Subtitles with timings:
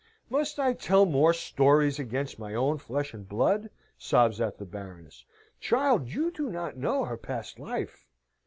[0.31, 3.69] "Must I tell more stories against my own flesh and blood?"
[3.99, 5.25] sobs out the Baroness.
[5.59, 8.07] "Child, you do not know her past life!"